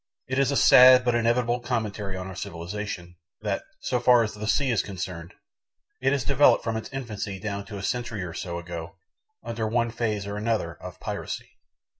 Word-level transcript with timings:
It 0.27 0.39
is 0.39 0.49
a 0.49 0.57
sad 0.57 1.05
but 1.05 1.13
inevitable 1.13 1.59
commentary 1.59 2.17
on 2.17 2.25
our 2.25 2.35
civilization, 2.35 3.17
that, 3.41 3.61
so 3.81 3.99
far 3.99 4.23
as 4.23 4.33
the 4.33 4.47
sea 4.47 4.71
is 4.71 4.81
concerned, 4.81 5.35
it 6.01 6.11
has 6.11 6.23
developed 6.23 6.63
from 6.63 6.75
its 6.75 6.91
infancy 6.91 7.37
down 7.39 7.65
to 7.65 7.77
a 7.77 7.83
century 7.83 8.23
or 8.23 8.33
so 8.33 8.57
ago, 8.57 8.95
under 9.43 9.67
one 9.67 9.91
phase 9.91 10.25
or 10.25 10.37
another 10.37 10.73
of 10.73 10.99
piracy. 10.99 11.51